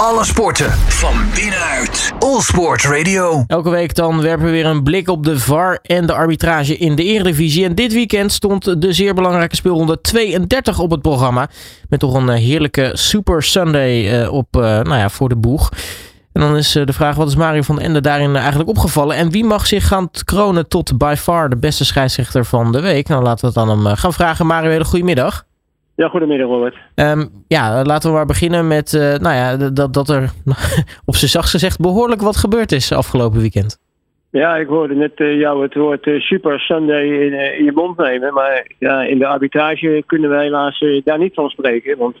Alle 0.00 0.24
sporten 0.24 0.70
van 0.72 1.14
binnenuit. 1.34 2.12
All 2.18 2.40
Sport 2.40 2.82
Radio. 2.82 3.44
Elke 3.46 3.70
week 3.70 3.94
dan 3.94 4.20
werpen 4.20 4.44
we 4.44 4.50
weer 4.50 4.66
een 4.66 4.82
blik 4.82 5.08
op 5.08 5.24
de 5.24 5.38
VAR 5.38 5.78
en 5.82 6.06
de 6.06 6.12
arbitrage 6.12 6.76
in 6.76 6.94
de 6.94 7.04
Eredivisie. 7.04 7.64
En 7.64 7.74
dit 7.74 7.92
weekend 7.92 8.32
stond 8.32 8.82
de 8.82 8.92
zeer 8.92 9.14
belangrijke 9.14 9.56
speelronde 9.56 10.00
32 10.00 10.78
op 10.78 10.90
het 10.90 11.02
programma. 11.02 11.48
Met 11.88 12.00
toch 12.00 12.14
een 12.14 12.28
eh, 12.28 12.38
heerlijke 12.38 12.90
Super 12.92 13.42
Sunday 13.42 14.22
eh, 14.22 14.32
op, 14.32 14.46
eh, 14.50 14.62
nou 14.62 14.96
ja, 14.96 15.08
voor 15.08 15.28
de 15.28 15.36
boeg. 15.36 15.70
En 16.32 16.40
dan 16.40 16.56
is 16.56 16.72
de 16.72 16.92
vraag, 16.92 17.16
wat 17.16 17.28
is 17.28 17.36
Mario 17.36 17.62
van 17.62 17.80
Ende 17.80 18.00
daarin 18.00 18.36
eigenlijk 18.36 18.68
opgevallen? 18.68 19.16
En 19.16 19.30
wie 19.30 19.44
mag 19.44 19.66
zich 19.66 19.86
gaan 19.86 20.10
kronen 20.24 20.68
tot 20.68 20.98
by 20.98 21.14
far 21.18 21.48
de 21.48 21.56
beste 21.56 21.84
scheidsrechter 21.84 22.44
van 22.44 22.72
de 22.72 22.80
week? 22.80 23.08
Nou, 23.08 23.22
laten 23.22 23.40
we 23.40 23.60
het 23.60 23.68
aan 23.68 23.84
hem 23.84 23.96
gaan 23.96 24.12
vragen. 24.12 24.46
Mario, 24.46 24.70
hele 24.70 24.84
goedemiddag. 24.84 25.44
Ja, 25.96 26.08
goedemiddag 26.08 26.48
Robert. 26.48 26.76
Um, 26.94 27.28
ja, 27.48 27.82
laten 27.82 28.10
we 28.10 28.16
maar 28.16 28.26
beginnen 28.26 28.66
met 28.66 28.92
uh, 28.92 29.00
nou 29.14 29.34
ja, 29.34 29.70
dat, 29.70 29.94
dat 29.94 30.08
er 30.08 30.22
op 31.10 31.14
zijn 31.14 31.30
zachtst 31.30 31.50
gezegd 31.50 31.80
behoorlijk 31.80 32.20
wat 32.20 32.36
gebeurd 32.36 32.72
is 32.72 32.92
afgelopen 32.92 33.40
weekend. 33.40 33.78
Ja, 34.30 34.56
ik 34.56 34.66
hoorde 34.66 34.94
net 34.94 35.20
uh, 35.20 35.38
jou 35.38 35.62
het 35.62 35.74
woord 35.74 36.06
uh, 36.06 36.20
Super 36.20 36.60
Sunday 36.60 37.04
in, 37.04 37.32
in, 37.58 37.64
je 37.64 37.72
mond 37.74 37.96
nemen. 37.96 38.34
Maar 38.34 38.66
ja, 38.78 39.02
in 39.02 39.18
de 39.18 39.26
arbitrage 39.26 40.02
kunnen 40.06 40.30
we 40.30 40.36
helaas 40.36 40.84
daar 41.04 41.18
niet 41.18 41.34
van 41.34 41.48
spreken. 41.48 41.98
Want 41.98 42.16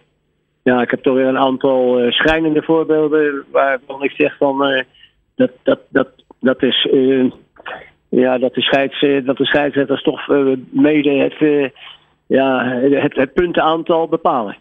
ja, 0.62 0.82
ik 0.82 0.90
heb 0.90 1.02
toch 1.02 1.14
weer 1.14 1.26
een 1.26 1.38
aantal 1.38 2.10
schrijnende 2.10 2.62
voorbeelden 2.62 3.44
waarvan 3.52 4.02
ik 4.02 4.10
zeg 4.10 4.36
van 4.36 4.84
dat, 5.34 5.50
dat, 5.62 5.80
dat, 5.88 6.08
dat 6.40 6.62
is 6.62 6.88
ja, 8.08 8.38
dat 8.38 8.54
de, 8.54 8.62
scheids, 8.62 9.00
dat 9.24 9.36
de 9.36 9.46
scheidsrechters 9.46 10.02
toch 10.02 10.28
mede 10.70 11.10
het 11.10 11.34
ja, 12.26 12.64
het, 12.64 13.14
het 13.14 13.32
puntenaantal 13.32 14.08
bepalen. 14.08 14.56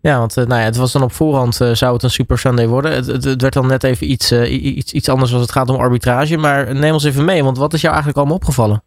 Ja, 0.00 0.18
want 0.18 0.36
uh, 0.36 0.44
nou 0.44 0.60
ja, 0.60 0.66
het 0.66 0.76
was 0.76 0.92
dan 0.92 1.02
op 1.02 1.12
voorhand 1.12 1.60
uh, 1.60 1.68
zou 1.72 1.92
het 1.92 2.02
een 2.02 2.10
Super 2.10 2.38
Sunday 2.38 2.66
worden. 2.66 2.92
Het, 2.92 3.06
het, 3.06 3.42
werd 3.42 3.52
dan 3.52 3.66
net 3.66 3.84
even 3.84 4.10
iets, 4.10 4.32
uh, 4.32 4.76
iets, 4.76 4.92
iets 4.92 5.08
anders 5.08 5.32
als 5.32 5.42
het 5.42 5.52
gaat 5.52 5.68
om 5.70 5.80
arbitrage. 5.80 6.36
Maar 6.36 6.74
neem 6.74 6.92
ons 6.92 7.04
even 7.04 7.24
mee, 7.24 7.44
want 7.44 7.58
wat 7.58 7.72
is 7.72 7.80
jou 7.80 7.92
eigenlijk 7.94 8.18
allemaal 8.18 8.36
opgevallen? 8.36 8.82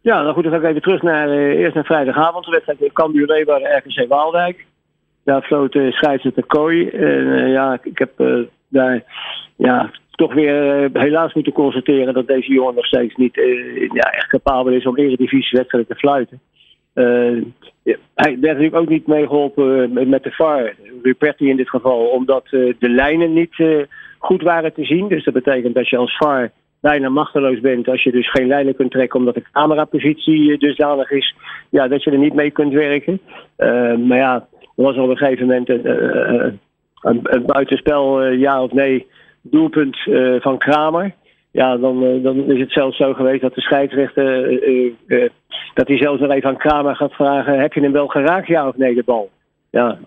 Ja, 0.00 0.22
nou 0.22 0.34
goed, 0.34 0.42
dan 0.42 0.52
ga 0.52 0.58
ik 0.58 0.64
even 0.64 0.82
terug 0.82 1.02
naar 1.02 1.28
eerst 1.30 1.74
naar 1.74 1.84
vrijdagavond. 1.84 2.44
De 2.44 2.50
wedstrijd 2.50 2.92
Cambuur 2.92 3.26
bij 3.26 3.82
RKC 3.84 4.08
Waalwijk. 4.08 4.66
Daar 5.24 5.42
floot 5.42 5.74
uh, 5.74 5.92
scheidsrechter 5.92 6.46
Kooi. 6.46 6.88
En 6.88 7.48
ja, 7.48 7.78
ik 7.82 7.98
heb 7.98 8.10
daar 8.68 9.02
ja, 9.56 9.90
toch 10.10 10.34
weer 10.34 10.90
helaas 10.92 11.34
moeten 11.34 11.52
constateren 11.52 12.14
dat 12.14 12.26
deze 12.26 12.52
jongen 12.52 12.74
nog 12.74 12.86
steeds 12.86 13.14
niet 13.14 13.34
ja, 13.92 14.10
echt 14.10 14.26
capabel 14.26 14.72
is 14.72 14.86
om 14.86 14.96
eredivisie 14.96 15.58
wedstrijden 15.58 15.90
te 15.90 15.98
fluiten. 15.98 16.40
Uh, 16.96 17.42
hij 18.14 18.38
werd 18.40 18.40
natuurlijk 18.40 18.74
ook 18.74 18.88
niet 18.88 19.06
meegeholpen 19.06 19.96
eh, 19.96 20.06
met 20.06 20.22
de 20.22 20.30
VAR, 20.30 20.74
Ruperti 21.02 21.48
in 21.48 21.56
dit 21.56 21.68
geval, 21.68 22.06
omdat 22.06 22.44
uh, 22.50 22.74
de 22.78 22.88
lijnen 22.88 23.32
niet 23.32 23.54
goed 24.18 24.42
waren 24.42 24.72
te 24.72 24.84
zien. 24.84 25.08
Dus 25.08 25.24
dat 25.24 25.34
betekent 25.34 25.74
dat 25.74 25.88
je 25.88 25.96
als 25.96 26.16
VAR 26.16 26.50
bijna 26.80 27.08
machteloos 27.08 27.60
bent 27.60 27.88
als 27.88 28.02
je 28.02 28.10
dus 28.10 28.30
geen 28.30 28.46
lijnen 28.46 28.76
kunt 28.76 28.90
trekken 28.90 29.18
omdat 29.18 29.34
de 29.34 29.44
camerapositie 29.52 30.58
dusdanig 30.58 31.10
is 31.10 31.34
ja, 31.70 31.88
dat 31.88 32.04
je 32.04 32.10
er 32.10 32.18
niet 32.18 32.34
mee 32.34 32.50
kunt 32.50 32.72
werken. 32.72 33.20
maar 34.06 34.18
ja, 34.18 34.34
er 34.60 34.68
was 34.84 34.96
op 34.96 35.08
een 35.08 35.16
gegeven 35.16 35.46
moment 35.46 35.68
een 37.28 37.46
buitenspel, 37.46 38.24
ja 38.24 38.62
of 38.62 38.72
nee, 38.72 39.06
doelpunt 39.42 39.96
van 40.40 40.58
Kramer 40.58 41.14
ja, 41.56 41.76
dan, 41.76 42.04
eh, 42.04 42.22
dan 42.22 42.50
is 42.50 42.60
het 42.60 42.72
zelfs 42.72 42.96
zo 42.96 43.12
geweest 43.14 43.40
dat 43.40 43.54
de 43.54 43.60
scheidsrechter, 43.60 44.50
uh, 44.68 44.92
uh, 45.06 45.28
dat 45.74 45.88
hij 45.88 45.96
zelfs 45.96 46.20
nog 46.20 46.30
even 46.30 46.48
aan 46.48 46.56
Kramer 46.56 46.96
gaat 46.96 47.12
vragen, 47.12 47.60
heb 47.60 47.72
je 47.72 47.80
hem 47.80 47.92
wel 47.92 48.06
geraakt, 48.06 48.46
ja 48.46 48.68
of 48.68 48.76
nee, 48.76 48.94
de 48.94 49.02
bal? 49.04 49.30
Ja, 49.70 49.98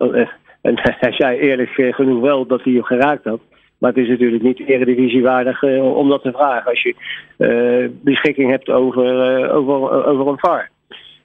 en 0.62 0.80
hij 1.00 1.12
zei 1.12 1.40
eerlijk 1.40 1.70
genoeg 1.70 2.22
wel 2.22 2.46
dat 2.46 2.64
hij 2.64 2.74
hem 2.74 2.84
geraakt 2.84 3.24
had. 3.24 3.40
Maar 3.78 3.92
het 3.92 4.04
is 4.04 4.10
natuurlijk 4.10 4.44
niet 4.44 4.60
eredivisiewaardig 4.60 5.62
uh, 5.62 5.96
om 5.96 6.10
dat 6.10 6.22
te 6.22 6.32
vragen 6.32 6.70
als 6.70 6.82
je 6.82 6.96
beschikking 8.04 8.50
hebt 8.50 8.70
over, 8.70 9.06
over, 9.52 10.06
over 10.06 10.28
een 10.28 10.40
VAR. 10.40 10.70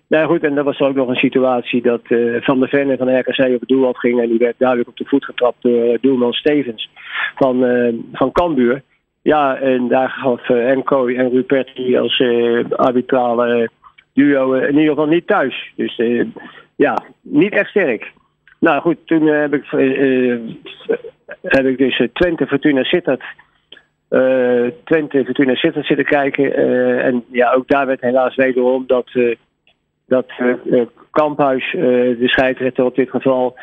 Nou 0.09 0.27
goed, 0.27 0.45
en 0.45 0.55
dat 0.55 0.65
was 0.65 0.81
ook 0.81 0.95
nog 0.95 1.09
een 1.09 1.15
situatie 1.15 1.83
dat 1.83 2.01
Van 2.41 2.59
der 2.59 2.69
Venne 2.69 2.97
van 2.97 3.19
RKC 3.19 3.39
op 3.39 3.61
het 3.61 3.69
doel 3.69 3.87
afging. 3.87 4.21
En 4.21 4.29
die 4.29 4.39
werd 4.39 4.55
duidelijk 4.59 4.89
op 4.89 4.97
de 4.97 5.05
voet 5.05 5.25
getrapt 5.25 5.63
door 5.63 5.99
doelman 6.01 6.33
Stevens 6.33 6.91
van, 7.35 7.67
van 8.13 8.33
Cambuur. 8.33 8.83
Ja, 9.25 9.57
en 9.57 9.89
daar 9.89 10.09
gaf 10.11 10.49
uh, 10.49 10.71
Enco 10.71 11.07
en 11.07 11.31
Ruperti 11.31 11.97
als 11.97 12.19
uh, 12.19 12.65
arbitrale 12.71 13.71
duo 14.13 14.55
uh, 14.55 14.63
in 14.63 14.75
ieder 14.75 14.89
geval 14.89 15.07
niet 15.07 15.27
thuis. 15.27 15.73
Dus 15.77 16.01
ja, 16.77 17.03
niet 17.21 17.53
echt 17.53 17.71
sterk. 17.71 18.13
Nou 18.61 18.81
goed, 18.81 18.97
toen 19.05 19.27
heb 19.27 19.55
ik, 19.55 19.73
ik 21.67 21.79
dus 21.79 22.09
Twente 22.13 22.47
Fortuna 22.47 22.83
Sittard. 22.83 23.23
Twente 24.85 25.25
Fortuna 25.25 25.55
Sittard 25.55 25.87
zitten 25.87 26.07
kijken. 26.07 26.55
en 27.03 27.25
ja, 27.31 27.53
ook 27.53 27.69
daar 27.69 27.87
werd 27.87 28.01
helaas 28.01 28.35
wederom 28.35 28.85
dat, 28.87 29.11
dat 30.07 30.27
Kamphuis, 31.11 31.71
de 31.73 32.29
scheidsrechter 32.29 32.85
op 32.85 32.95
dit 32.95 33.11
geval, 33.11 33.57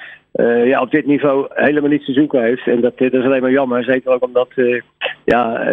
ja, 0.64 0.82
op 0.82 0.92
dit 0.92 1.06
niveau 1.06 1.48
helemaal 1.50 1.90
niets 1.90 2.06
te 2.06 2.14
zoeken 2.14 2.42
heeft. 2.42 2.68
En 2.68 2.82
dat, 2.82 2.98
dat 2.98 3.14
is 3.14 3.24
alleen 3.24 3.42
maar 3.42 3.52
jammer. 3.52 3.84
Zeker 3.84 4.12
ook 4.12 4.24
omdat 4.24 4.50
uh, 4.56 4.82
ja, 5.26 5.70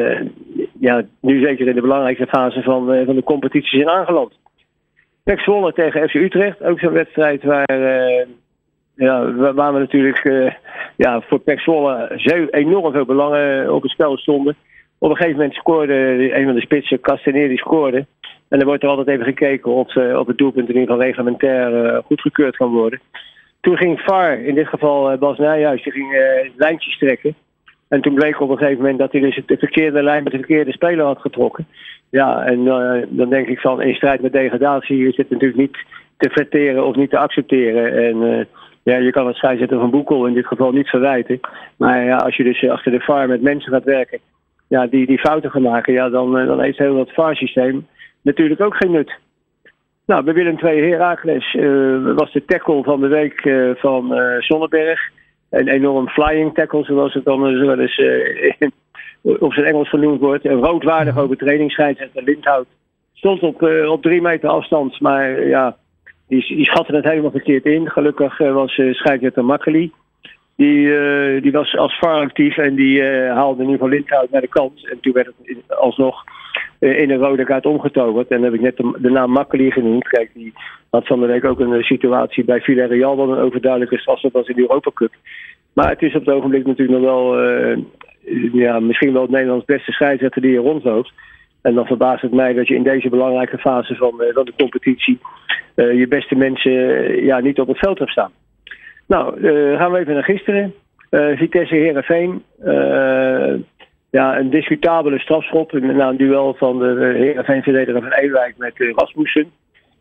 ja, 0.81 1.03
nu 1.21 1.45
zeker 1.45 1.69
in 1.69 1.75
de 1.75 1.81
belangrijkste 1.81 2.27
fase 2.27 2.63
van, 2.63 3.05
van 3.05 3.15
de 3.15 3.23
competitie 3.23 3.79
zijn 3.79 3.97
aangeland. 3.97 4.33
Pek 5.25 5.41
Zwolle 5.41 5.73
tegen 5.73 6.09
FC 6.09 6.15
Utrecht. 6.15 6.63
Ook 6.63 6.79
zo'n 6.79 6.93
wedstrijd 6.93 7.43
waar, 7.43 7.73
ja, 8.95 9.33
waar 9.33 9.73
we 9.73 9.79
natuurlijk 9.79 10.23
ja, 10.97 11.21
voor 11.21 11.39
Pek 11.39 11.61
Zwolle 11.61 12.11
enorm 12.51 12.93
veel 12.93 13.05
belangen 13.05 13.75
op 13.75 13.83
het 13.83 13.91
spel 13.91 14.17
stonden. 14.17 14.57
Op 14.99 15.11
een 15.11 15.17
gegeven 15.17 15.39
moment 15.39 15.55
scoorde 15.55 15.95
een 16.35 16.45
van 16.45 16.55
de 16.55 16.61
spitsen, 16.61 17.01
Castaneer, 17.01 17.49
die 17.49 17.59
scoorde. 17.59 18.07
En 18.49 18.59
dan 18.59 18.69
wordt 18.69 18.83
er 18.83 18.89
altijd 18.89 19.09
even 19.09 19.25
gekeken 19.25 19.73
of, 19.73 19.97
of 19.97 20.27
het 20.27 20.39
doelpunt 20.39 20.69
in 20.69 20.75
ieder 20.75 20.89
geval 20.89 21.07
reglementair 21.07 22.03
goedgekeurd 22.05 22.57
kan 22.57 22.71
worden. 22.71 23.01
Toen 23.61 23.77
ging 23.77 24.01
VAR, 24.01 24.41
in 24.41 24.55
dit 24.55 24.69
geval 24.69 25.13
uh, 25.13 25.19
Bas 25.19 25.39
Nijhuis, 25.39 25.83
die 25.83 25.93
ging 25.93 26.17
lijntjes 26.57 26.99
trekken. 26.99 27.35
En 27.89 28.01
toen 28.01 28.15
bleek 28.15 28.41
op 28.41 28.51
een 28.51 28.59
gegeven 28.59 28.81
moment 28.81 28.99
dat 28.99 29.13
hij 29.13 29.21
dus 29.21 29.41
de 29.47 29.57
verkeerde 29.57 30.03
lijn 30.03 30.23
met 30.23 30.33
de 30.33 30.39
verkeerde 30.39 30.73
speler 30.73 31.05
had 31.05 31.21
getrokken. 31.21 31.67
Ja, 32.11 32.45
en 32.45 32.65
dan 33.09 33.29
denk 33.29 33.49
ik 33.49 33.61
van 33.61 33.83
in 33.83 33.95
strijd 33.95 34.21
met 34.21 34.33
degradatie 34.33 35.09
is 35.09 35.17
dit 35.17 35.31
natuurlijk 35.31 35.61
niet 35.61 35.77
te 36.17 36.31
verteren 36.31 36.87
of 36.87 36.97
niet 36.97 37.11
te 37.11 37.19
accepteren. 37.19 37.93
En 38.05 38.49
ja, 38.83 38.97
je 38.97 39.11
kan 39.11 39.27
het 39.27 39.37
scheidsrechter 39.37 39.79
van 39.79 39.91
Boekel 39.91 40.27
in 40.27 40.35
dit 40.35 40.47
geval 40.47 40.73
niet 40.73 40.89
verwijten. 40.89 41.41
Maar 41.77 42.05
ja, 42.05 42.17
als 42.17 42.37
je 42.37 42.45
dus 42.45 42.69
achter 42.69 42.93
de 42.93 43.01
VAR 43.01 43.29
met 43.29 43.43
mensen 43.43 43.73
gaat 43.73 43.85
werken 43.85 44.19
ja, 44.69 44.87
die, 44.87 45.07
die 45.07 45.19
fouten 45.19 45.51
gaan 45.51 45.63
maken, 45.63 45.93
ja, 45.93 46.09
dan, 46.09 46.33
dan 46.33 46.61
heeft 46.61 46.79
heel 46.79 46.97
dat 46.97 47.13
VAR-systeem 47.13 47.87
natuurlijk 48.29 48.61
ook 48.61 48.77
geen 48.77 48.91
nut. 48.91 49.13
Nou, 50.07 50.25
bij 50.25 50.35
Willem 50.35 50.59
II 50.59 50.91
Herakles 50.91 51.55
uh, 51.55 52.15
was 52.15 52.33
de 52.33 52.45
tackle 52.45 52.83
van 52.83 53.01
de 53.01 53.07
week 53.09 53.45
uh, 53.45 53.71
van 53.75 54.13
uh, 54.13 54.41
Zonneberg. 54.41 55.01
Een 55.51 55.69
enorm 55.69 56.09
flying 56.09 56.55
tackle, 56.55 56.85
zoals 56.85 57.15
het 57.15 57.25
dan 57.25 57.57
zo 57.57 57.67
wel 57.67 57.79
eens 57.79 58.03
op 59.47 59.53
zijn 59.53 59.67
Engels 59.67 59.89
genoemd 59.89 60.21
wordt. 60.21 60.45
Een 60.45 60.65
roodwaardig 60.65 61.19
overtreding, 61.19 61.71
scheidsrechter 61.71 62.23
Lindhout. 62.23 62.67
Stond 63.13 63.43
op, 63.43 63.63
op 63.89 64.03
drie 64.03 64.21
meter 64.21 64.49
afstand, 64.49 65.01
maar 65.01 65.47
ja, 65.47 65.77
die, 66.29 66.47
die 66.47 66.65
schatte 66.65 66.97
het 66.97 67.05
helemaal 67.05 67.31
verkeerd 67.31 67.65
in. 67.65 67.91
Gelukkig 67.91 68.39
was 68.39 68.73
scheidsrechter 68.73 69.45
Makkeli. 69.45 69.93
Die, 70.59 71.41
die 71.41 71.53
was 71.53 71.77
als 71.77 71.99
VAR 71.99 72.21
actief 72.21 72.57
en 72.57 72.75
die 72.75 73.03
haalde 73.03 73.63
in 73.63 73.71
ieder 73.71 73.73
geval 73.73 73.89
Lindhout 73.89 74.31
naar 74.31 74.41
de 74.41 74.49
kant. 74.49 74.89
En 74.91 75.01
toen 75.01 75.13
werd 75.13 75.27
het 75.27 75.79
alsnog 75.79 76.25
eh, 76.79 76.99
in 76.99 77.11
een 77.11 77.19
rode 77.19 77.45
kaart 77.45 77.67
omgetoverd. 77.67 78.29
En 78.29 78.37
dan 78.37 78.45
heb 78.45 78.55
ik 78.55 78.61
net 78.61 78.77
de, 78.77 79.11
naam 79.11 79.31
Makkeli 79.31 79.71
genoemd. 79.71 80.09
Kijk, 80.09 80.31
die 80.35 80.53
had 80.91 81.07
van 81.07 81.21
de 81.21 81.27
week 81.27 81.45
ook 81.45 81.61
een 81.61 81.73
eh, 81.73 81.83
situatie 81.83 82.45
bij 82.45 82.61
Villarreal... 82.61 83.17
wat 83.17 83.29
een 83.29 83.45
overduidelijke 83.45 83.99
strafstop 83.99 84.33
was 84.33 84.49
in 84.49 84.55
de 84.55 84.61
Europa 84.61 84.91
Cup. 84.95 85.13
Maar 85.73 85.89
het 85.89 86.03
is 86.03 86.15
op 86.15 86.27
het 86.27 86.35
ogenblik 86.35 86.67
natuurlijk 86.67 87.01
nog 87.01 87.11
wel... 87.11 87.51
Uh, 87.51 87.79
ja, 88.53 88.81
misschien 88.81 89.13
wel 89.13 89.23
het 89.23 89.31
Nederlands 89.31 89.65
beste 89.65 89.93
scheidsrechter 89.93 90.43
die 90.43 90.57
er 90.57 90.63
rondloopt. 90.63 91.13
En 91.63 91.75
dan 91.75 91.87
verbaast 91.87 92.23
het 92.23 92.33
mij 92.33 92.53
dat 92.53 92.69
je 92.69 92.75
in 92.75 92.83
deze 92.83 93.09
belangrijke 93.09 93.59
fase 93.59 93.95
van, 93.95 94.23
van 94.35 94.45
de 94.45 94.53
competitie... 94.57 95.19
Uh, 95.77 95.99
je 95.99 96.09
beste 96.09 96.35
mensen 96.35 96.73
ja, 97.25 97.41
niet 97.41 97.61
op 97.61 97.69
het 97.69 97.79
veld 97.79 97.99
hebt 97.99 98.11
staan. 98.11 98.33
Nou, 99.09 99.41
gaan 99.77 99.93
we 99.93 99.99
even 99.99 100.15
naar 100.15 100.25
gisteren. 100.25 100.75
Vitesse 101.11 101.75
Herenveen 101.75 102.43
ja, 104.11 104.39
een 104.39 104.51
discutabele 104.51 105.19
strafschop. 105.19 105.73
Na 105.73 106.09
een 106.09 106.17
duel 106.17 106.55
van 106.55 106.79
de 106.79 107.15
Heerenveen-verdediger 107.17 108.03
van 108.03 108.13
Ewijk 108.13 108.55
met 108.57 108.73
Rasmussen. 108.77 109.51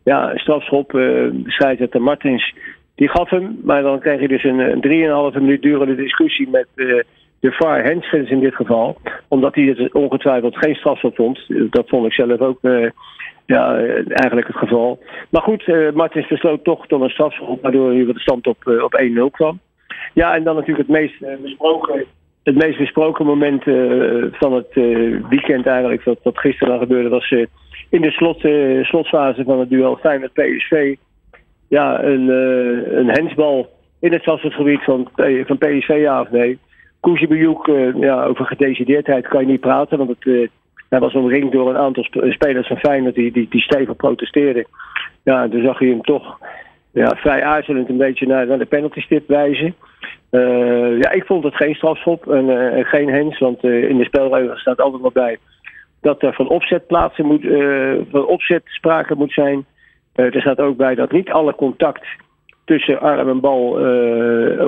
Ja, 0.04 0.38
strafschop. 0.38 0.94
Uh, 0.94 1.34
scheidsrechter 1.46 2.02
Martins, 2.02 2.56
die 2.96 3.10
gaf 3.10 3.30
hem. 3.30 3.60
Maar 3.64 3.82
dan 3.82 4.00
kreeg 4.00 4.20
je 4.20 4.28
dus 4.28 4.44
een, 4.44 4.60
een 4.60 5.34
3,5 5.34 5.40
minuut 5.42 5.62
durende 5.62 5.96
discussie 5.96 6.50
met 6.50 6.68
de 6.76 7.52
VAR 7.52 7.84
Henschens 7.84 8.30
in 8.30 8.40
dit 8.40 8.56
geval. 8.56 8.98
Omdat 9.28 9.56
hij 9.56 9.64
het 9.64 9.94
ongetwijfeld 9.94 10.58
geen 10.58 10.76
strafschop 10.76 11.16
vond. 11.16 11.46
Dat 11.70 11.90
vond 11.90 12.06
ik 12.06 12.14
zelf 12.14 12.40
ook 12.40 12.60
ja, 13.48 13.76
eigenlijk 14.08 14.48
het 14.48 14.58
geval. 14.58 15.00
Maar 15.30 15.42
goed, 15.42 15.94
Martins 15.94 16.28
besloot 16.28 16.64
toch 16.64 16.88
tot 16.88 17.02
een 17.02 17.10
strafschop. 17.10 17.62
Waardoor 17.62 17.92
hij 17.92 18.06
de 18.06 18.20
stand 18.20 18.48
op, 18.48 18.58
op 18.84 19.02
1-0 19.02 19.32
kwam. 19.32 19.60
Ja, 20.14 20.36
en 20.36 20.44
dan 20.44 20.56
natuurlijk 20.56 20.88
het 20.88 20.98
meest 20.98 21.42
besproken, 21.42 22.06
het 22.44 22.56
meest 22.56 22.78
besproken 22.78 23.26
moment 23.26 23.64
van 24.32 24.54
het 24.54 24.74
weekend 25.30 25.66
eigenlijk, 25.66 26.04
wat, 26.04 26.20
wat 26.24 26.38
gisteren 26.40 26.80
gebeurde, 26.80 27.10
was 27.10 27.32
in 27.90 28.02
de 28.02 28.12
slot, 28.12 28.40
slotfase 28.86 29.44
van 29.44 29.60
het 29.60 29.70
duel 29.70 29.96
Feyenoord-PSV. 29.96 30.96
Ja, 31.68 32.04
een, 32.04 32.30
een 32.98 33.10
hensbal 33.10 33.70
in 34.00 34.12
het 34.12 34.22
strafschopgebied 34.22 34.84
van, 34.84 35.10
van 35.46 35.58
PSV, 35.58 35.98
ja 36.00 36.22
of 36.22 36.32
nee. 36.32 36.60
Koesjebejoek, 37.00 37.68
ja, 38.00 38.24
over 38.26 38.46
gedecideerdheid 38.46 39.28
kan 39.28 39.42
je 39.42 39.48
niet 39.48 39.60
praten, 39.60 39.98
want 39.98 40.10
het 40.10 40.50
hij 40.90 41.00
was 41.00 41.14
omringd 41.14 41.52
door 41.52 41.70
een 41.70 41.78
aantal 41.78 42.04
spelers 42.12 42.68
van 42.68 42.78
Feyenoord 42.78 43.16
die, 43.16 43.32
die, 43.32 43.48
die 43.50 43.62
stevig 43.62 43.96
protesteerden. 43.96 44.68
Ja, 45.24 45.48
toen 45.48 45.64
zag 45.64 45.80
je 45.80 45.88
hem 45.88 46.02
toch 46.02 46.40
ja, 46.92 47.16
vrij 47.16 47.44
aarzelend 47.44 47.90
een 47.90 47.98
beetje 47.98 48.28
naar, 48.28 48.48
naar 48.48 48.58
de 48.58 48.66
penaltystip 48.66 49.28
wijzen. 49.28 49.76
Uh, 50.32 51.00
ja, 51.00 51.12
ik 51.12 51.26
vond 51.26 51.44
het 51.44 51.56
geen 51.56 51.76
strafschop 51.76 52.28
en 52.32 52.46
uh, 52.50 52.86
geen 52.86 53.10
hens, 53.10 53.40
want 53.40 53.64
uh, 53.64 53.90
in 53.90 53.98
de 53.98 54.06
spelregels 54.06 54.60
staat 54.60 54.82
altijd 54.82 55.02
wel 55.02 55.12
bij 55.12 55.38
dat 56.02 56.22
er 56.22 56.34
van 56.34 56.48
opzet 56.48 56.88
plaatsen 56.88 57.26
moet, 57.26 57.48
van 58.12 58.26
opzet 58.26 58.62
sprake 58.66 59.16
moet 59.16 59.34
zijn. 59.34 59.66
er 60.14 60.42
staat 60.42 60.60
ook 60.60 60.78
bij 60.78 60.96
dat 60.96 61.12
niet 61.12 61.30
alle 61.30 61.56
contact 61.56 62.06
tussen 62.66 63.00
arm 63.00 63.30
en 63.30 63.40
bal 63.40 63.70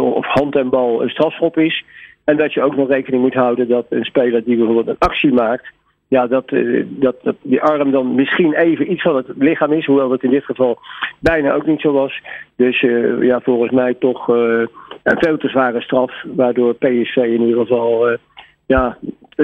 of 0.02 0.26
hand 0.26 0.56
en 0.56 0.70
bal 0.70 1.02
een 1.02 1.10
strafschop 1.10 1.58
is. 1.58 1.84
En 2.24 2.38
dat 2.38 2.54
je 2.54 2.62
ook 2.62 2.76
nog 2.76 2.88
rekening 2.88 3.22
moet 3.22 3.34
houden 3.34 3.68
dat 3.68 3.86
een 3.90 4.04
speler 4.04 4.44
die 4.44 4.58
bijvoorbeeld 4.58 4.88
een 4.88 5.08
actie 5.08 5.34
maakt, 5.34 5.72
ja, 6.10 6.28
dat, 6.28 6.52
uh, 6.52 6.86
dat, 6.90 7.16
dat 7.24 7.36
die 7.42 7.62
arm 7.62 7.92
dan 7.92 8.16
misschien 8.16 8.54
even 8.54 8.92
iets 8.92 9.02
van 9.02 9.16
het 9.16 9.28
lichaam 9.38 9.72
is, 9.72 9.86
hoewel 9.86 10.10
dat 10.10 10.24
in 10.24 10.30
dit 10.30 10.46
geval 10.46 10.80
bijna 11.20 11.54
ook 11.54 11.66
niet 11.66 11.82
zo 11.82 11.92
was. 11.92 12.22
Dus 12.56 12.82
uh, 12.82 13.24
ja, 13.24 13.40
volgens 13.40 13.72
mij 13.72 13.94
toch 13.94 14.30
uh, 14.30 14.66
een 15.04 15.18
veel 15.20 15.38
te 15.38 15.48
zware 15.48 15.82
straf, 15.82 16.24
waardoor 16.36 16.74
PSV 16.74 17.16
in 17.16 17.42
ieder 17.42 17.62
geval 17.62 18.18
ja, 18.66 18.98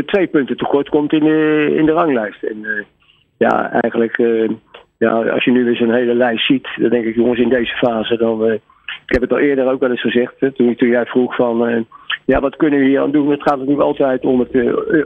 twee 0.06 0.28
punten 0.28 0.58
tekort 0.58 0.90
komt 0.90 1.14
in 1.14 1.24
de, 1.24 1.74
in 1.78 1.86
de 1.86 1.92
ranglijst. 1.92 2.44
En 2.44 2.86
ja, 3.38 3.72
eigenlijk, 3.72 4.18
ja, 4.98 5.12
als 5.30 5.44
je 5.44 5.52
nu 5.52 5.64
weer 5.64 5.76
zo'n 5.76 5.94
hele 5.94 6.14
lijst 6.14 6.46
ziet, 6.46 6.68
dan 6.76 6.90
denk 6.90 7.06
ik, 7.06 7.16
jongens, 7.16 7.40
in 7.40 7.50
deze 7.50 7.76
fase 7.76 8.18
dan. 8.18 8.52
ik 8.52 8.62
heb 9.06 9.22
het 9.22 9.32
al 9.32 9.40
eerder 9.40 9.72
ook 9.72 9.80
wel 9.80 9.90
eens 9.90 10.02
gezegd, 10.02 10.34
toen, 10.40 10.76
toen 10.76 10.90
jij 10.90 11.06
vroeg 11.06 11.36
van, 11.36 11.86
ja, 12.26 12.40
wat 12.40 12.56
kunnen 12.56 12.80
we 12.80 12.86
hier 12.86 13.02
aan 13.02 13.12
doen? 13.12 13.32
Het 13.32 13.42
gaat 13.42 13.58
natuurlijk 13.58 13.88
altijd 13.88 14.26
om 14.26 14.40
het, 14.40 14.52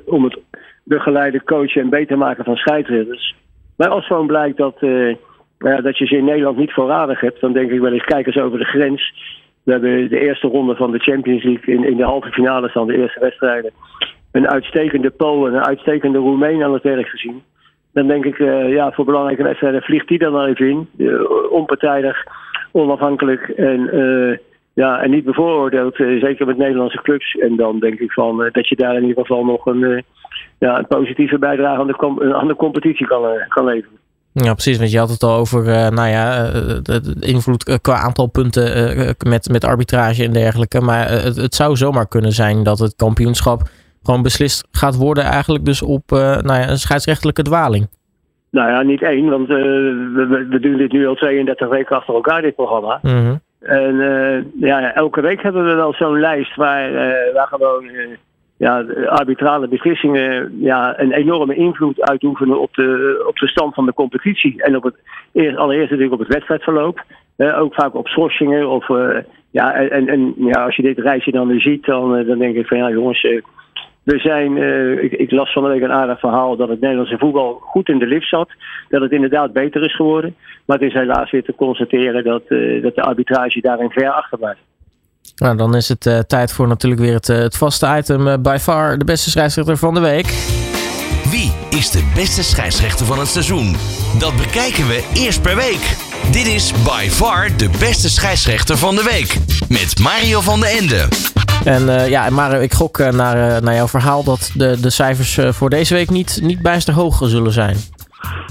om 0.06 0.24
het 0.24 0.40
begeleiden, 0.89 1.44
coachen 1.44 1.81
en 1.81 1.89
beter 1.89 2.18
maken 2.18 2.44
van 2.44 2.56
scheidsrechters. 2.56 3.36
Maar 3.77 3.89
als 3.89 4.06
gewoon 4.06 4.27
blijkt 4.27 4.57
dat, 4.57 4.77
uh, 4.80 5.15
ja, 5.59 5.81
dat 5.81 5.97
je 5.97 6.06
ze 6.06 6.18
in 6.18 6.25
Nederland 6.25 6.57
niet 6.57 6.74
voorradig 6.74 7.19
hebt, 7.19 7.41
dan 7.41 7.53
denk 7.53 7.71
ik 7.71 7.80
wel 7.80 7.91
eens, 7.91 8.03
kijk 8.03 8.25
eens 8.25 8.38
over 8.38 8.59
de 8.59 8.65
grens. 8.65 9.13
We 9.63 9.71
hebben 9.71 10.09
de 10.09 10.19
eerste 10.19 10.47
ronde 10.47 10.75
van 10.75 10.91
de 10.91 11.00
Champions 11.00 11.44
League 11.44 11.75
in, 11.75 11.83
in 11.83 11.97
de 11.97 12.03
halve 12.03 12.31
finale 12.31 12.69
van 12.69 12.88
de 12.88 12.97
eerste 12.97 13.19
wedstrijden. 13.19 13.71
Een 14.31 14.50
uitstekende 14.50 15.09
Pool 15.09 15.47
en 15.47 15.53
een 15.53 15.65
uitstekende 15.65 16.18
Roemeen 16.18 16.63
aan 16.63 16.74
het 16.74 16.83
werk 16.83 17.07
gezien. 17.07 17.41
Dan 17.94 18.07
denk 18.07 18.25
ik, 18.25 18.39
uh, 18.39 18.74
ja, 18.74 18.91
voor 18.91 19.06
belangrijke 19.06 19.44
wedstrijden 19.44 19.81
vliegt 19.81 20.07
die 20.07 20.19
dan 20.19 20.31
maar 20.31 20.47
even 20.47 20.69
in. 20.69 20.89
Uh, 20.97 21.51
onpartijdig, 21.51 22.24
onafhankelijk 22.71 23.50
en, 23.50 23.89
ja, 24.74 25.01
en 25.01 25.09
niet 25.09 25.25
bevooroordeeld. 25.25 25.95
zeker 25.95 26.45
met 26.45 26.57
Nederlandse 26.57 27.01
clubs. 27.01 27.36
En 27.36 27.56
dan 27.56 27.80
denk 27.80 28.00
ik 28.00 28.12
van, 28.12 28.50
dat 28.51 28.68
je 28.68 28.75
daar 28.75 28.95
in 28.95 29.06
ieder 29.06 29.25
geval 29.25 29.45
nog 29.45 29.65
een 29.65 30.03
ja, 30.59 30.77
een 30.77 30.88
positieve 30.88 31.39
bijdrage 31.39 31.80
aan 31.80 31.88
de, 31.88 32.36
aan 32.36 32.47
de 32.47 32.56
competitie 32.56 33.07
kan, 33.07 33.25
eh, 33.25 33.47
kan 33.47 33.65
leveren. 33.65 33.97
Ja, 34.31 34.53
precies. 34.53 34.77
Want 34.77 34.91
je 34.91 34.97
had 34.97 35.09
het 35.09 35.24
al 35.24 35.36
over 35.36 35.65
uh, 35.65 35.89
nou 35.89 36.09
ja, 36.09 36.44
de 36.81 37.15
invloed 37.19 37.80
qua 37.81 37.95
aantal 37.95 38.27
punten 38.27 38.97
uh, 38.97 39.09
met, 39.27 39.50
met 39.51 39.63
arbitrage 39.63 40.24
en 40.24 40.33
dergelijke. 40.33 40.81
Maar 40.81 41.09
het, 41.09 41.36
het, 41.36 41.56
zou 41.56 41.75
zomaar 41.75 42.07
kunnen 42.07 42.31
zijn 42.31 42.63
dat 42.63 42.80
het 42.80 42.95
kampioenschap 42.95 43.62
gewoon 44.03 44.21
beslist 44.21 44.68
gaat 44.71 44.95
worden, 44.95 45.24
eigenlijk 45.24 45.65
dus 45.65 45.81
op 45.81 46.03
nou 46.09 46.53
ja, 46.53 46.69
een 46.69 46.77
scheidsrechtelijke 46.77 47.41
dwaling. 47.41 47.88
Nou 48.51 48.69
ja, 48.71 48.81
niet 48.81 49.01
één, 49.01 49.30
want 49.30 49.47
we, 49.47 50.45
we, 50.50 50.59
doen 50.59 50.77
dit 50.77 50.91
nu 50.91 51.07
al 51.07 51.15
32 51.15 51.69
weken 51.69 51.95
achter 51.95 52.13
elkaar, 52.13 52.41
dit 52.41 52.56
programma. 52.56 53.00
Mm 53.01 53.39
En 53.59 53.95
ja, 54.59 54.94
elke 54.94 55.21
week 55.21 55.41
hebben 55.41 55.65
we 55.65 55.74
wel 55.74 55.94
zo'n 55.94 56.19
lijst 56.19 56.56
waar, 56.56 56.94
waar 57.33 57.47
gewoon 57.47 57.83
ja, 58.60 58.86
arbitrale 59.06 59.68
beslissingen 59.68 60.58
ja, 60.62 61.00
een 61.00 61.12
enorme 61.12 61.56
invloed 61.56 62.02
uitoefenen 62.02 62.62
op 62.62 62.74
de, 62.74 63.24
op 63.28 63.36
de 63.36 63.48
stand 63.48 63.74
van 63.74 63.86
de 63.86 63.94
competitie. 63.94 64.64
En 64.64 64.76
op 64.76 64.84
het, 64.84 64.96
eerst, 65.34 65.58
allereerst 65.58 65.90
natuurlijk 65.90 66.14
op 66.14 66.20
het 66.20 66.34
wedstrijdverloop. 66.34 67.04
Uh, 67.38 67.60
ook 67.60 67.74
vaak 67.74 67.96
op 67.96 68.08
schorsingen. 68.08 68.70
Of, 68.70 68.90
uh, 68.90 69.18
ja, 69.52 69.74
en, 69.74 70.08
en 70.08 70.34
ja, 70.38 70.66
als 70.66 70.76
je 70.76 70.82
dit 70.82 70.98
reisje 70.98 71.32
dan 71.32 71.60
ziet, 71.60 71.86
dan, 71.86 72.18
uh, 72.18 72.28
dan 72.28 72.38
denk 72.38 72.56
ik 72.56 72.68
van 72.68 72.78
ja 72.78 72.90
jongens, 72.90 73.22
we 74.04 74.20
zijn, 74.20 74.58
ik, 75.04 75.12
ik, 75.12 75.32
las 75.32 75.54
van 75.54 75.64
de 75.64 75.70
week 75.70 75.82
een 75.82 75.92
aardig 75.92 76.20
verhaal 76.20 76.56
dat 76.56 76.70
het 76.70 76.80
Nederlandse 76.80 77.18
voetbal 77.18 77.60
goed 77.62 77.90
in 77.90 78.00
de 78.00 78.08
lift 78.08 78.28
zat. 78.28 78.50
Dat 78.90 79.02
het 79.02 79.12
inderdaad 79.12 79.54
beter 79.54 79.84
is 79.84 79.96
geworden. 79.96 80.36
Maar 80.66 80.78
het 80.78 80.88
is 80.88 80.94
helaas 80.94 81.32
weer 81.32 81.44
te 81.44 81.56
constateren 81.56 82.24
dat, 82.24 82.48
dat 82.82 82.96
de 82.96 83.02
arbitrage 83.02 83.62
daarin 83.62 83.90
ver 83.90 84.10
achter. 84.10 84.58
Nou, 85.36 85.57
dan 85.57 85.75
is 85.75 85.88
het 85.88 86.06
uh, 86.06 86.19
tijd 86.19 86.51
voor 86.51 86.68
natuurlijk 86.68 87.01
weer 87.01 87.13
het, 87.13 87.30
uh, 87.30 87.38
het 87.38 87.57
vaste 87.57 87.95
item. 87.98 88.27
Uh, 88.27 88.33
by 88.39 88.57
far 88.62 88.98
de 88.98 89.06
beste 89.06 89.30
scheidsrechter 89.30 89.77
van 89.77 89.94
de 89.94 90.00
week. 90.00 90.33
Wie 91.30 91.51
is 91.69 91.89
de 91.92 92.04
beste 92.16 92.44
scheidsrechter 92.44 93.06
van 93.06 93.19
het 93.19 93.27
seizoen? 93.27 93.75
Dat 94.18 94.36
bekijken 94.36 94.88
we 94.88 95.04
eerst 95.13 95.42
per 95.42 95.56
week. 95.56 95.98
Dit 96.31 96.45
is 96.45 96.74
by 96.83 97.07
far 97.10 97.57
de 97.57 97.69
beste 97.80 98.10
scheidsrechter 98.10 98.77
van 98.77 98.95
de 98.95 99.04
week. 99.04 99.38
Met 99.69 100.00
Mario 100.00 100.42
van 100.42 100.60
de 100.60 100.68
Ende. 100.68 101.07
En 101.63 102.10
ja, 102.10 102.30
Mario, 102.30 102.60
ik 102.60 102.74
gok 102.74 102.98
naar, 102.98 103.63
naar 103.63 103.75
jouw 103.75 103.88
verhaal 103.88 104.24
dat 104.24 104.51
de, 104.54 104.80
de 104.80 104.89
cijfers 104.89 105.38
voor 105.50 105.69
deze 105.69 105.94
week 105.94 106.10
niet, 106.10 106.39
niet 106.42 106.62
bijster 106.62 106.94
hoog 106.94 107.22
zullen 107.24 107.54
zijn. 107.54 107.77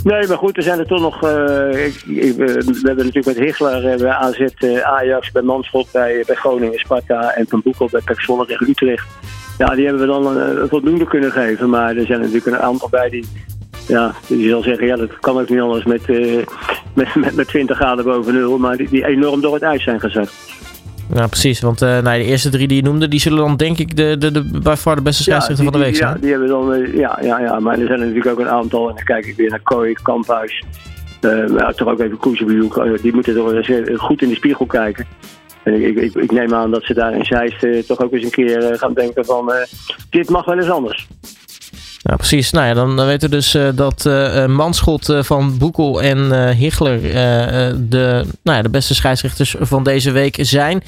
Nee, 0.05 0.27
maar 0.27 0.37
goed, 0.37 0.57
er 0.57 0.63
zijn 0.63 0.79
er 0.79 0.87
toch 0.87 1.01
nog. 1.01 1.25
Uh, 1.25 1.87
ik, 1.87 2.03
we 2.07 2.81
hebben 2.83 3.05
natuurlijk 3.05 3.27
met 3.27 3.39
Hichler, 3.39 3.97
bij 3.99 4.11
AZ, 4.11 4.41
uh, 4.59 4.81
Ajax, 4.81 5.31
bij 5.31 5.43
Manschot, 5.43 5.93
bij, 5.93 6.23
bij 6.27 6.37
Groningen, 6.37 6.79
Sparta 6.79 7.35
en 7.35 7.47
Van 7.49 7.61
Boekel 7.65 7.89
bij 7.91 8.01
Pek 8.05 8.21
tegen 8.47 8.69
Utrecht. 8.69 9.07
Ja, 9.59 9.75
die 9.75 9.85
hebben 9.87 10.03
we 10.03 10.23
dan 10.23 10.69
voldoende 10.69 11.07
kunnen 11.07 11.33
geven. 11.33 11.71
Maar 11.71 11.97
er 11.97 12.07
zijn 12.07 12.21
natuurlijk 12.21 12.47
een 12.47 12.59
aantal 12.59 12.89
bij 12.89 13.09
die. 13.09 13.27
Ja, 13.87 14.13
die 14.27 14.49
zal 14.49 14.63
zeggen, 14.63 14.87
ja, 14.87 14.97
dat 14.97 15.19
kan 15.19 15.39
ook 15.41 15.49
niet 15.49 15.61
anders 15.61 15.85
met, 15.85 16.09
met, 16.95 17.15
met, 17.15 17.35
met 17.35 17.49
20 17.49 17.77
graden 17.77 18.05
boven 18.05 18.35
nul. 18.35 18.59
Maar 18.59 18.77
die, 18.77 18.89
die 18.89 19.07
enorm 19.07 19.41
door 19.41 19.55
het 19.55 19.63
ijs 19.63 19.83
zijn 19.83 20.01
gezet. 20.01 20.31
Ja, 21.15 21.27
precies. 21.27 21.61
Want 21.61 21.83
uh, 21.83 21.89
nou, 21.89 22.19
de 22.19 22.25
eerste 22.25 22.51
drie 22.51 22.69
die 22.69 22.77
je 22.77 22.83
noemde, 22.83 23.09
die 23.09 23.21
zullen 23.21 23.39
dan 23.39 23.57
denk 23.57 23.79
ik 23.79 23.97
de, 23.97 24.17
de, 24.19 24.31
de, 24.31 24.61
by 24.63 24.75
far 24.79 24.97
de 24.97 25.03
beste 25.03 25.23
scheidsrechter 25.23 25.65
van 25.65 25.73
de 25.73 25.79
week 25.79 25.97
zijn. 25.97 26.15
Ja, 26.15 26.21
die 26.21 26.31
hebben 26.31 26.49
dan, 26.49 26.75
uh, 26.75 26.95
ja, 26.95 27.19
ja, 27.23 27.41
ja, 27.41 27.61
maar 27.61 27.79
er 27.79 27.87
zijn 27.87 28.01
er 28.01 28.07
natuurlijk 28.07 28.27
ook 28.27 28.47
een 28.47 28.49
aantal. 28.49 28.89
En 28.89 28.95
dan 28.95 29.05
kijk 29.05 29.27
ik 29.27 29.37
weer 29.37 29.51
naar 29.51 29.61
Kooi, 29.63 29.93
Kamphuis. 30.03 30.65
Uh, 31.21 31.49
maar 31.49 31.75
toch 31.75 31.89
ook 31.89 32.01
even 32.01 32.17
Koesjebejoek. 32.17 33.03
die 33.03 33.15
moeten 33.15 33.35
toch 33.35 33.67
goed 33.97 34.23
in 34.23 34.29
de 34.29 34.35
spiegel 34.35 34.67
kijken. 34.67 35.07
En 35.63 35.75
ik, 35.75 35.97
ik, 35.97 36.15
ik, 36.15 36.33
neem 36.33 36.55
aan 36.55 36.71
dat 36.71 36.85
ze 36.85 36.95
daar 36.95 37.15
in 37.15 37.25
Zeist 37.25 37.87
toch 37.87 38.01
ook 38.01 38.13
eens 38.13 38.25
een 38.25 38.31
keer 38.31 38.79
gaan 38.79 38.93
denken 38.93 39.25
van... 39.25 39.53
dit 40.11 40.31
mag 40.31 40.45
wel 40.45 40.57
eens 40.57 40.71
anders. 40.71 41.09
Ja, 42.09 42.17
precies. 42.17 42.51
Nou 42.51 42.67
ja, 42.67 42.75
dan 42.75 43.07
weten 43.07 43.31
we 43.31 43.37
dus 43.37 43.55
uh, 43.55 43.69
dat 43.75 44.05
uh, 44.07 44.47
Manschot 44.47 45.09
uh, 45.09 45.23
van 45.23 45.59
Boekel 45.59 46.03
en 46.03 46.51
Hichler 46.51 47.01
de, 47.89 48.25
nou 48.43 48.57
ja, 48.57 48.63
de 48.63 48.69
beste 48.69 48.95
scheidsrechters 48.95 49.57
van 49.61 49.83
deze 49.83 50.11
week 50.11 50.37
zijn. 50.41 50.83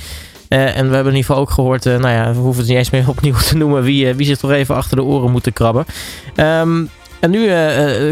en 0.49 0.89
we 0.89 0.95
hebben 0.95 1.13
in 1.13 1.19
ieder 1.19 1.25
geval 1.25 1.37
ook 1.37 1.51
gehoord, 1.51 1.85
nou 1.85 2.09
ja, 2.09 2.33
we 2.33 2.39
hoeven 2.39 2.61
het 2.61 2.69
niet 2.69 2.79
eens 2.79 2.91
meer 2.91 3.09
opnieuw 3.17 3.35
te 3.35 3.57
noemen, 3.57 3.83
wie, 3.83 4.15
wie 4.15 4.27
zich 4.27 4.39
toch 4.39 4.51
even 4.51 4.75
achter 4.75 4.97
de 4.97 5.03
oren 5.03 5.31
moeten 5.31 5.53
krabben. 5.53 5.85
Um, 6.37 6.89
en 7.21 7.31
nu 7.31 7.47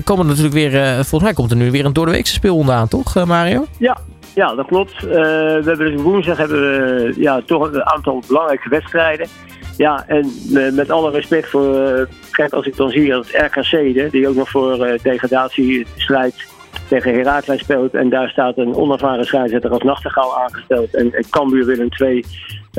komen 0.05 0.25
er 0.25 0.31
natuurlijk 0.37 0.55
weer, 0.55 0.95
volgens 0.95 1.23
mij 1.23 1.33
komt 1.33 1.51
er 1.51 1.57
nu 1.57 1.71
weer 1.71 1.85
een 1.85 1.93
doordeweekse 1.93 2.33
speelronde 2.33 2.73
aan, 2.73 2.89
toch 2.89 3.25
Mario? 3.25 3.67
Ja, 3.79 3.99
ja, 4.35 4.55
dat 4.55 4.67
klopt. 4.67 5.01
we 5.01 5.63
hebben 5.65 5.93
dus 5.93 6.03
woensdag 6.03 6.37
hebben 6.37 6.61
we 6.61 7.15
ja, 7.17 7.41
toch 7.47 7.73
een 7.73 7.85
aantal 7.85 8.23
belangrijke 8.27 8.69
wedstrijden. 8.69 9.29
Ja, 9.79 10.05
en 10.07 10.33
met 10.75 10.91
alle 10.91 11.11
respect 11.11 11.49
voor, 11.49 11.75
uh, 11.75 12.05
kijk 12.31 12.53
als 12.53 12.67
ik 12.67 12.77
dan 12.77 12.91
zie 12.91 13.11
dat 13.11 13.27
RKC, 13.31 14.11
die 14.11 14.29
ook 14.29 14.35
nog 14.35 14.51
voor 14.51 14.87
uh, 14.87 14.99
degradatie 15.03 15.87
strijdt 15.97 16.47
tegen 16.89 17.15
Herakles 17.15 17.61
speelt. 17.61 17.95
En 17.95 18.09
daar 18.09 18.29
staat 18.29 18.59
een 18.59 18.75
onervaren 18.75 19.25
scheidsrechter 19.25 19.71
als 19.71 19.83
Nachtegaal 19.83 20.39
aangesteld. 20.39 20.95
En, 20.95 21.15
en 21.15 21.25
Cambuur 21.31 21.65
Willem 21.65 21.91
2, 21.91 22.25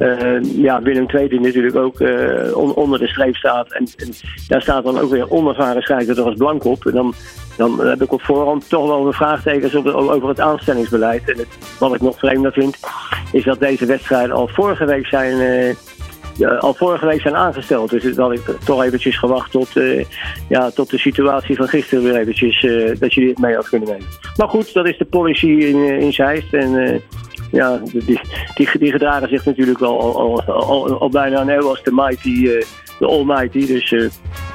uh, 0.01 0.41
ja, 0.41 0.81
Willem 0.81 1.07
2 1.07 1.29
die 1.29 1.39
natuurlijk 1.39 1.75
ook 1.75 1.99
uh, 1.99 2.57
on, 2.57 2.73
onder 2.73 2.99
de 2.99 3.07
streep 3.07 3.35
staat. 3.35 3.73
En, 3.73 3.87
en, 3.97 4.11
daar 4.47 4.61
staat 4.61 4.83
dan 4.83 4.99
ook 4.99 5.09
weer 5.09 5.31
onervaren 5.31 5.81
scheidsrechter 5.81 6.25
als 6.25 6.35
Blank 6.35 6.63
op. 6.63 6.85
En 6.85 6.93
dan, 6.93 7.13
dan 7.57 7.87
heb 7.87 8.01
ik 8.01 8.11
op 8.11 8.21
voorhand 8.21 8.69
toch 8.69 8.87
wel 8.87 9.07
een 9.07 9.13
vraagtekens 9.13 9.75
over 9.75 10.29
het 10.29 10.39
aanstellingsbeleid. 10.39 11.29
En 11.31 11.37
het, 11.37 11.77
wat 11.79 11.95
ik 11.95 12.01
nog 12.01 12.17
vreemder 12.17 12.51
vind, 12.51 12.77
is 13.31 13.43
dat 13.43 13.59
deze 13.59 13.85
wedstrijden 13.85 14.35
al 14.35 14.47
vorige 14.47 14.85
week 14.85 15.07
zijn 15.07 15.75
al 16.48 16.74
vorige 16.74 17.05
week 17.05 17.22
zijn 17.22 17.36
aangesteld. 17.36 17.89
Dus 17.89 18.15
dat 18.15 18.31
ik 18.31 18.41
toch 18.65 18.84
eventjes 18.84 19.17
gewacht 19.17 19.51
tot, 19.51 19.75
uh, 19.75 20.05
ja, 20.50 20.69
tot 20.72 20.89
de 20.89 20.98
situatie 20.98 21.55
van 21.55 21.67
gisteren 21.67 22.03
weer 22.03 22.15
eventjes, 22.15 22.63
uh, 22.63 23.00
dat 23.00 23.13
jullie 23.13 23.29
het 23.29 23.39
mee 23.39 23.55
had 23.55 23.69
kunnen 23.69 23.89
nemen. 23.89 24.05
Maar 24.38 24.48
goed, 24.48 24.74
dat 24.74 24.88
is 24.88 24.98
de 24.98 25.05
policy 25.05 25.48
in, 25.48 25.84
in 26.00 26.13
Zeist. 26.13 26.53
En 26.53 27.01
ja, 27.51 27.81
die, 27.91 28.03
die, 28.55 28.69
die 28.79 28.91
gedragen 28.91 29.29
zich 29.29 29.46
natuurlijk 29.46 29.81
al, 29.81 30.17
al, 30.17 30.43
al, 30.43 31.00
al 31.00 31.10
bijna 31.10 31.41
een 31.41 31.50
eeuw 31.50 31.69
als 31.69 31.84
de 31.84 31.91
Mighty, 31.93 32.43
de 33.00 33.05
Almighty. 33.05 33.65
Dus 33.67 33.93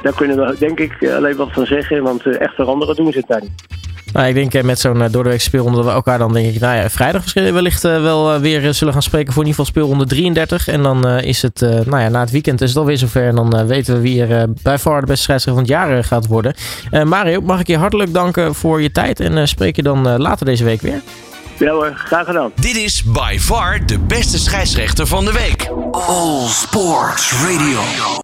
daar 0.02 0.14
kunnen 0.14 0.36
we 0.36 0.58
denk 0.58 0.80
ik 0.80 1.08
alleen 1.08 1.36
wat 1.36 1.52
van 1.52 1.66
zeggen, 1.66 2.02
want 2.02 2.26
echt 2.26 2.54
veranderen 2.54 2.96
doen 2.96 3.12
ze 3.12 3.18
het 3.18 3.28
daar 3.28 3.42
niet. 3.42 3.83
Nou, 4.14 4.28
ik 4.28 4.34
denk 4.34 4.62
met 4.62 4.80
zo'n 4.80 4.98
doordeweekse 4.98 5.46
speelronde 5.46 5.76
dat 5.76 5.86
we 5.86 5.92
elkaar 5.92 6.18
dan 6.18 6.32
denk 6.32 6.54
ik, 6.54 6.60
nou 6.60 6.76
ja, 6.76 6.90
vrijdag 6.90 7.32
wellicht 7.32 7.82
wel 7.82 8.40
weer 8.40 8.74
zullen 8.74 8.92
gaan 8.92 9.02
spreken 9.02 9.32
voor 9.32 9.42
in 9.42 9.48
ieder 9.48 9.64
geval 9.64 9.82
speelronde 9.82 10.06
33. 10.14 10.68
En 10.68 10.82
dan 10.82 11.08
is 11.08 11.42
het, 11.42 11.60
nou 11.60 12.00
ja, 12.00 12.08
na 12.08 12.20
het 12.20 12.30
weekend 12.30 12.60
is 12.60 12.68
het 12.68 12.78
alweer 12.78 12.98
zover. 12.98 13.26
En 13.26 13.34
dan 13.34 13.66
weten 13.66 13.94
we 13.94 14.00
wie 14.00 14.24
er 14.24 14.52
bij 14.62 14.78
far 14.78 15.00
de 15.00 15.06
beste 15.06 15.22
scheidsrechter 15.22 15.64
van 15.64 15.74
het 15.78 15.88
jaar 15.88 16.04
gaat 16.04 16.26
worden. 16.26 16.54
Mario, 17.04 17.40
mag 17.40 17.60
ik 17.60 17.66
je 17.66 17.76
hartelijk 17.76 18.12
danken 18.12 18.54
voor 18.54 18.82
je 18.82 18.92
tijd 18.92 19.20
en 19.20 19.48
spreek 19.48 19.76
je 19.76 19.82
dan 19.82 20.16
later 20.16 20.46
deze 20.46 20.64
week 20.64 20.80
weer. 20.80 21.00
Ja 21.58 21.72
hoor, 21.72 21.92
graag 21.94 22.26
gedaan. 22.26 22.52
Dit 22.54 22.76
is 22.76 23.02
by 23.04 23.36
far 23.40 23.86
de 23.86 23.98
beste 23.98 24.38
scheidsrechter 24.38 25.06
van 25.06 25.24
de 25.24 25.32
week. 25.32 25.70
All 25.90 26.46
Sports 26.48 27.32
Radio. 27.32 27.80